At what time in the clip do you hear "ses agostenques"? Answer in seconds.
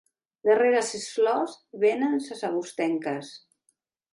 2.29-3.31